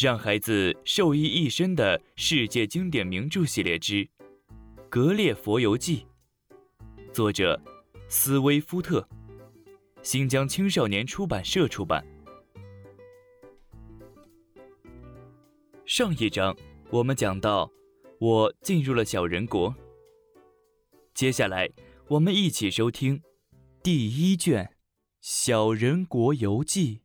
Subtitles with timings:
[0.00, 3.94] 让孩子受益一生的世界经典名著系列之
[4.88, 6.06] 《格列佛游记》，
[7.12, 7.60] 作者
[8.08, 9.04] 斯威夫特，
[10.00, 12.06] 新疆青少年出版社出版。
[15.84, 16.56] 上一章
[16.90, 17.68] 我们讲到，
[18.20, 19.74] 我进入了小人国。
[21.12, 21.68] 接下来，
[22.06, 23.20] 我们一起收听
[23.82, 24.64] 第一卷
[25.20, 26.98] 《小人国游记》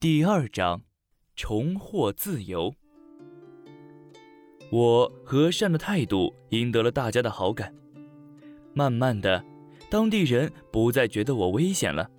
[0.00, 0.84] 第二章。
[1.42, 2.74] 重获自由，
[4.70, 7.74] 我和善的态度赢得了大家的好感。
[8.74, 9.42] 慢慢的，
[9.88, 12.10] 当地人不再觉得我危险了。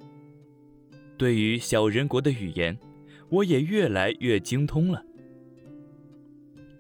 [1.19, 2.75] 对于小人国的语言，
[3.29, 5.05] 我也越来越精通了。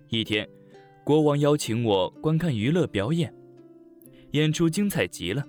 [0.09, 0.49] 一天，
[1.03, 3.31] 国王邀请我观看娱乐表演，
[4.31, 5.45] 演出精彩极了，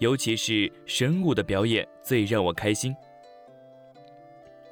[0.00, 2.92] 尤其是神武的表演最让我开心。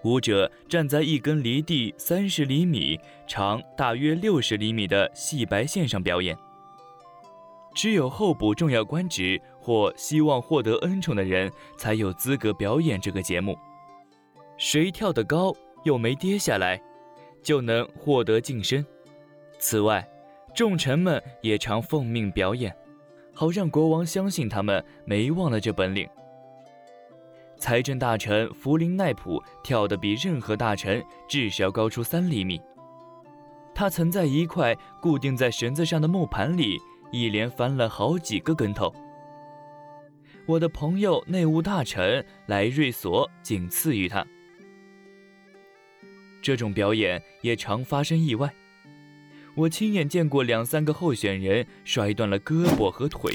[0.07, 2.97] 舞者站在一根离地三十厘米、
[3.27, 6.37] 长大约六十厘米的细白线上表演。
[7.75, 13.59] 只有候补重要官职或希望获得恩宠的人才有资格表演这个节目。
[14.57, 16.81] 谁跳得高又没跌下来，
[17.43, 18.87] 就能获得晋升。
[19.59, 20.09] 此外，
[20.55, 22.73] 众臣们也常奉命表演，
[23.35, 26.09] 好让国王相信他们没忘了这本领。
[27.59, 32.61] 财政大臣弗林奈普跳得比任何大臣至少高出三厘米。
[33.75, 36.79] 他曾在一块固定在绳子上的木盘里
[37.11, 38.93] 一连翻了好几个跟头。
[40.47, 44.25] 我的朋友内务大臣莱瑞索仅次于他。
[46.41, 48.53] 这种表演也常发生意外。
[49.55, 53.33] 我亲眼见过两三个候选人摔断了胳膊和腿。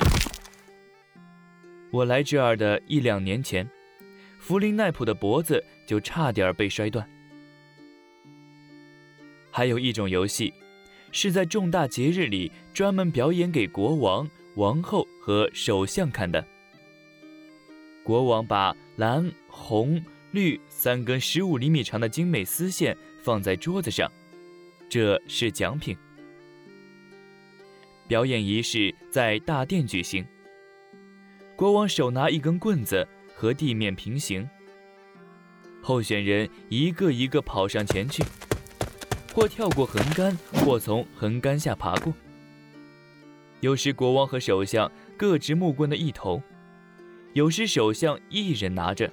[1.91, 3.67] 我来这儿的一两年前。
[4.41, 7.07] 弗林奈普的脖子就差点被摔断。
[9.51, 10.51] 还有一种游戏，
[11.11, 16.43] 是在重大节日里专门表演给国王、王后和首相看的。
[18.03, 24.11] 国王把蓝、红、绿三根十五厘米长的精美丝线放在桌子上，
[24.89, 25.95] 这是奖品。
[28.07, 30.25] 表演仪式在大殿举行，
[31.55, 33.07] 国王手拿一根棍子。
[33.41, 34.47] 和地面平行，
[35.81, 38.23] 候选人一个一个跑上前去，
[39.33, 42.13] 或跳过横杆，或从横杆下爬过。
[43.61, 46.39] 有时国王和首相各执木棍的一头，
[47.33, 49.11] 有时首相一人拿着。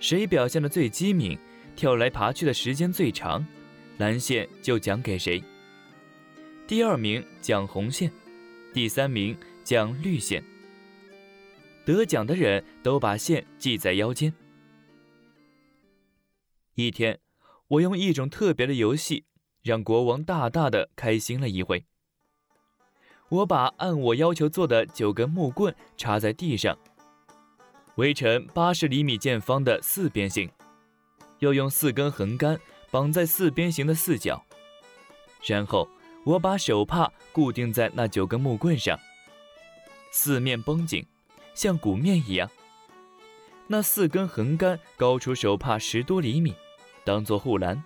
[0.00, 1.38] 谁表现的最机敏，
[1.76, 3.46] 跳来爬去的时间最长，
[3.98, 5.44] 蓝线就奖给谁。
[6.66, 8.10] 第二名奖红线，
[8.72, 10.42] 第三名奖绿线。
[11.88, 14.30] 得奖的人都把线系在腰间。
[16.74, 17.18] 一天，
[17.66, 19.24] 我用一种特别的游戏
[19.62, 21.86] 让国王大大的开心了一回。
[23.30, 26.78] 我把按我要求做的九根木棍插在地上，
[27.94, 30.50] 围成八十厘米见方的四边形，
[31.38, 32.60] 又用四根横杆
[32.90, 34.44] 绑在四边形的四角，
[35.42, 35.88] 然后
[36.26, 39.00] 我把手帕固定在那九根木棍上，
[40.12, 41.02] 四面绷紧。
[41.58, 42.48] 像鼓面一样，
[43.66, 46.54] 那四根横杆高出手帕十多厘米，
[47.04, 47.82] 当做护栏。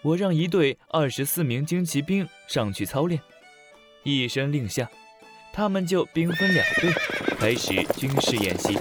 [0.00, 3.20] 我让一队二十四名精骑兵上去操练，
[4.04, 4.90] 一声令下，
[5.52, 6.90] 他们就兵分两队，
[7.36, 8.78] 开始军事演习。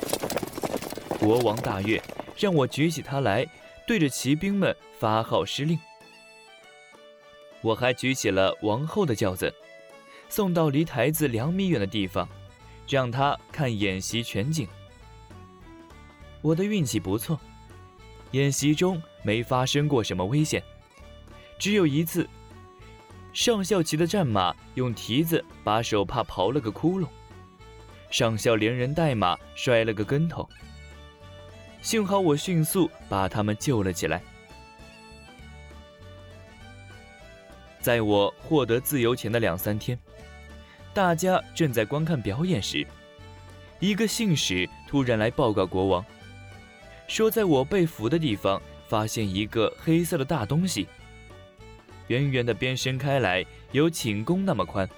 [1.20, 2.02] 国王大悦，
[2.38, 3.46] 让我举起他来，
[3.86, 5.78] 对着骑兵们发号施令。
[7.60, 9.54] 我还举起了王后的轿子，
[10.30, 12.26] 送到离台子两米远的地方。
[12.90, 14.68] 让他看演习全景。
[16.42, 17.40] 我的运气不错，
[18.32, 20.64] 演习中没发生过什么危险，
[21.60, 22.28] 只有一次，
[23.32, 27.08] 上校骑的战马用蹄子把手帕刨了个窟窿，
[28.10, 30.50] 上校连人带马摔了个跟头。
[31.82, 34.22] 幸好我迅速把他们救了起来。
[37.80, 39.98] 在我获得自由前的两三天。
[41.00, 42.86] 大家正在观看表演时，
[43.80, 46.06] 一个信使突然来报告国王，
[47.08, 50.90] 说在我被俘的地方发现一个黑色的大东西，
[52.08, 54.90] 圆圆的边伸开来有寝宫那么宽，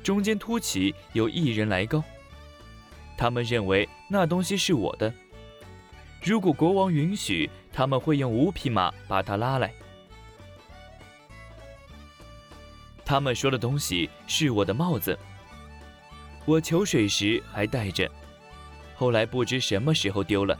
[0.00, 2.04] 中间凸起有一人来高。
[3.18, 5.12] 他们认为那东西是我的，
[6.22, 9.72] 如果国王允许，他们会用五匹马把它拉来。
[13.10, 15.18] 他们说的东西是我的帽子，
[16.44, 18.08] 我求水时还戴着，
[18.94, 20.56] 后来不知什么时候丢了。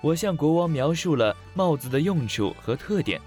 [0.00, 3.20] 我向国王描述了帽子的用处和特点，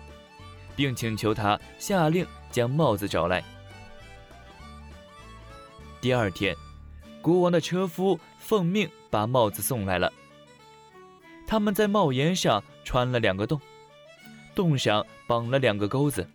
[0.76, 3.42] 并请求他下令将帽子找来。
[6.02, 6.54] 第二天，
[7.22, 10.12] 国王的车夫奉命把帽子送来了。
[11.48, 13.58] 他们在帽檐上穿了两个洞，
[14.54, 16.30] 洞上绑了两个钩子，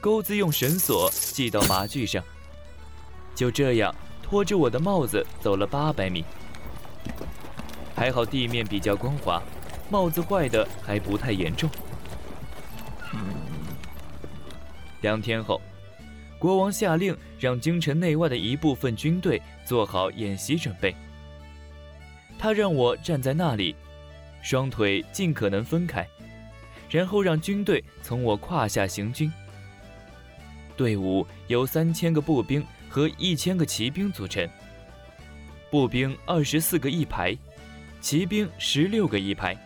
[0.00, 2.22] 钩子用绳索系到麻具上。
[3.34, 6.24] 就这样，拖着我的帽子走了八百米。
[7.94, 9.42] 还好地面比较光滑，
[9.90, 11.68] 帽子坏的还不太严重。
[15.00, 15.60] 两天后，
[16.38, 20.94] 国王下令让京城内外的一部分军队做好演习准备。
[22.38, 23.74] 他让我站在那里，
[24.42, 26.06] 双腿尽可能分开，
[26.88, 29.32] 然后让军队从我胯下行军。
[30.78, 34.48] 队伍由三千个步兵和一千个骑兵组成，
[35.72, 37.36] 步兵二十四个一排。
[38.00, 39.58] 骑兵十六个一排，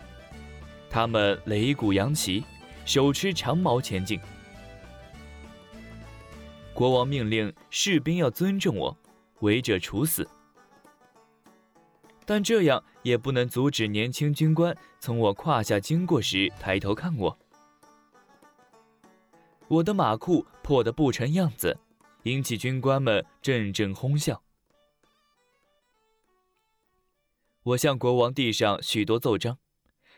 [0.88, 2.42] 他们擂鼓扬旗，
[2.86, 4.18] 手持长矛前进。
[6.72, 8.96] 国王命令士兵要尊重我，
[9.40, 10.26] 违者处死。
[12.24, 17.38] 但这样也不能阻止年轻军官从我胯下经过时抬头看我。
[19.72, 21.78] 我的马裤破得不成样子，
[22.24, 24.42] 引起军官们阵阵哄笑。
[27.62, 29.58] 我向国王递上许多奏章，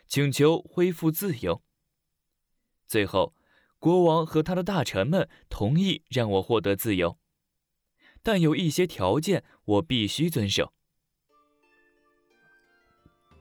[0.08, 1.62] 请求恢复自由。
[2.88, 3.32] 最后，
[3.78, 7.16] 国王和他的大臣们同意让我获得自由，
[8.24, 10.72] 但有一些条件我必须遵守。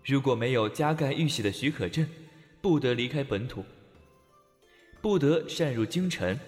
[0.05, 2.07] 如果没有加盖玉玺的许可证，
[2.61, 3.65] 不得离开本土，
[5.03, 6.39] 不得擅入京城。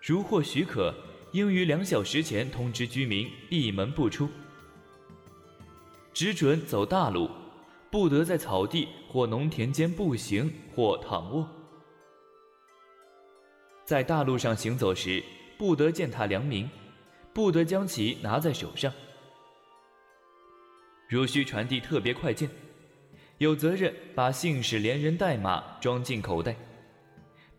[0.00, 0.94] 如获许可，
[1.32, 4.26] 应于两小时前通知居民闭门不出。
[6.14, 7.28] 只准走大路，
[7.90, 11.46] 不得在草地或农田间步行或躺卧。
[13.84, 15.22] 在大路上行走时，
[15.58, 16.66] 不得践踏良民，
[17.34, 18.90] 不得将其拿在手上。
[21.10, 22.48] 如需传递特别快件，
[23.36, 26.56] 有责任把信使连人带马装进口袋，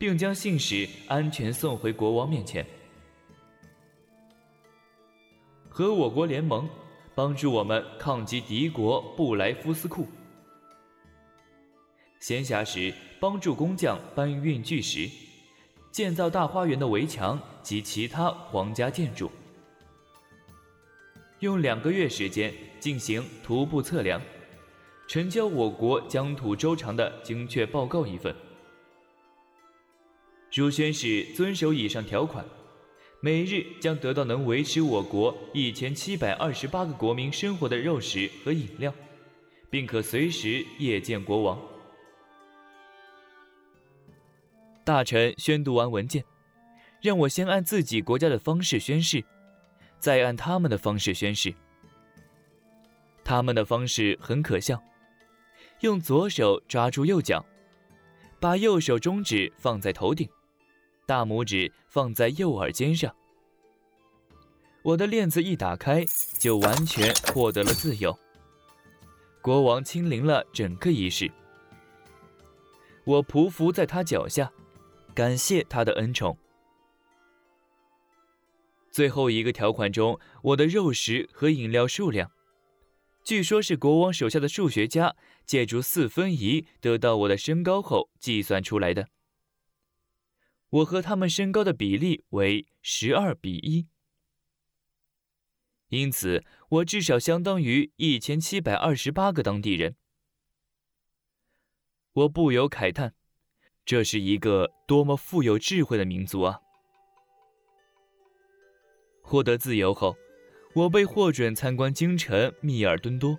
[0.04, 2.66] 并将信使安全送回国王面前。
[5.70, 6.70] 和我国联盟。
[7.16, 10.08] 帮助我们抗击敌国布莱夫斯库。
[12.20, 15.08] 闲暇时帮助工匠搬运巨石，
[15.92, 19.32] 建造大花园的围墙及其他皇家建筑。
[21.42, 24.20] 用两个月时间进行徒步测量，
[25.08, 28.36] 呈交我国疆土周长的精确报告一份。
[30.56, 32.46] 如宣誓遵守以上条款。
[33.20, 38.94] 每日将得到能维持我国一千七百二十八个国民生活的肉食和饮料，
[39.70, 41.58] 并可随时谒见国王。
[44.84, 46.22] 大臣宣读完文件，
[47.02, 49.24] 让我先按自己国家的方式宣誓，
[50.00, 51.54] 再按他们的方式宣誓。
[53.24, 54.84] 他们的方式很可笑：
[55.80, 57.46] 用左手抓住右脚，
[58.42, 60.30] 把右手中指放在头顶。
[61.06, 63.14] 大拇指放在右耳尖上，
[64.82, 66.06] 我的链子一打开，
[66.40, 68.18] 就完全获得了自由。
[69.42, 71.30] 国王亲临了整个仪式，
[73.04, 74.52] 我匍匐在他脚下，
[75.14, 76.38] 感谢他的恩宠。
[78.90, 82.32] 最后一个条款中，我的肉食和饮料数量，
[83.24, 89.10] 据说是国王手下的数学家借助四分仪得到我的身高后计算出来的。
[90.74, 93.86] 我和他们身高的比例为十二比一，
[95.90, 99.96] 因此我至少相当于一千七百二十八个当地人。
[102.14, 103.14] 我不由慨叹，
[103.86, 106.60] 这是一个多么富有智慧的民族啊！
[109.22, 110.18] 获得自由后，
[110.74, 113.38] 我被获准参观京城密尔敦多。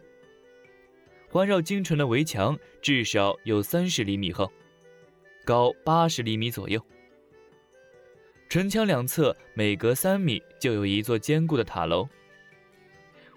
[1.29, 4.53] 环绕京城的围墙至少有三十厘米厚，
[5.45, 6.81] 高八十厘米左右。
[8.55, 12.09] 城墙两侧每隔三米就有一座坚固的塔楼。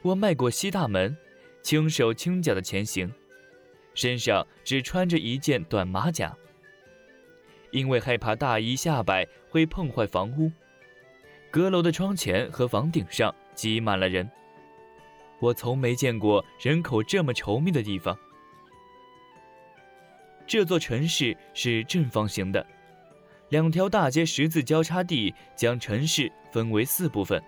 [0.04, 1.18] 我迈过西大门，
[1.64, 3.12] 轻手轻脚的前行，
[3.96, 6.38] 身上只穿着一件短马甲。
[7.72, 10.52] 因为害怕大衣下摆会碰坏房屋，
[11.50, 14.30] 阁楼的窗前和房顶上挤满了人。
[15.40, 18.16] 我从没见过人口这么稠密的地方。
[20.46, 22.64] 这座城市是正方形的。
[23.50, 27.42] 两条大街十字交叉地将城市分为四部分，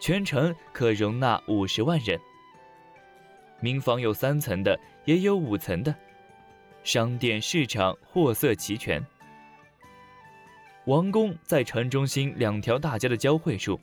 [0.00, 2.18] 全城可容纳五十万人。
[3.60, 5.92] 民房有三层的，也有五层的，
[6.84, 9.04] 商店、市场货色齐全。
[10.84, 13.78] 王宫在城中心两条大街的交汇处，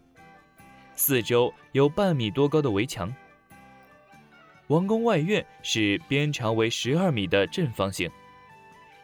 [0.93, 3.13] 四周有半米多高的围墙。
[4.67, 8.09] 王宫外院是边长为十二米的正方形，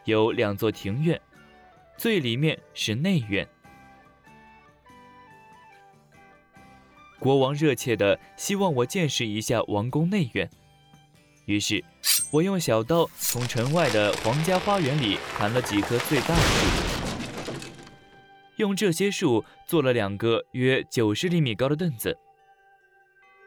[0.04, 1.20] 有两座庭院，
[2.02, 3.48] 最里面是内院。
[7.20, 10.50] 国王热切地希望我见识一下王宫内院，
[11.44, 11.84] 于是，
[12.32, 17.52] 我用小刀从城外的皇家花园里砍了几棵最大的树，
[18.56, 22.18] 用这些树做了两个约九十厘米高的凳子。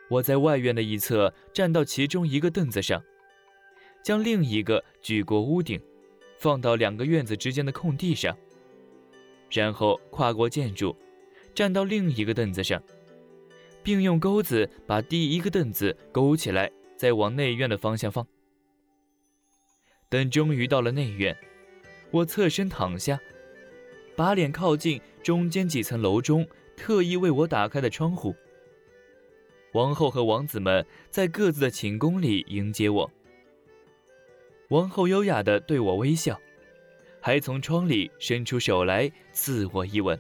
[0.10, 3.04] 我在外院的一侧站到其中一个凳子上，
[4.02, 5.78] 将另一个举过屋顶，
[6.40, 8.34] 放到两个院子之间的空地上，
[9.56, 10.94] 然后跨过建筑，
[11.54, 12.84] 站到另一个凳子上，
[13.82, 18.28] 并用钩子把第一个凳子勾起来，再往内院的方向放。
[20.10, 21.36] 等终于到了内院，
[22.12, 23.18] 我侧身躺下，
[24.16, 26.46] 把脸靠近中间几层楼中
[26.76, 28.36] 特意为我打开的窗户。
[29.72, 33.10] 王后和王子们在各自的寝宫里迎接我。
[34.70, 36.40] 王后优雅地对我微笑，
[37.26, 40.16] 还从窗里伸出手来赐我一吻。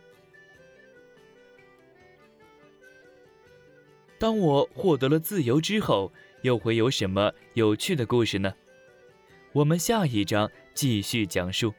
[4.17, 8.51] 当我获得了自由之后，又会有什么有趣的故事呢？
[9.53, 11.71] 我们下一章继续讲述。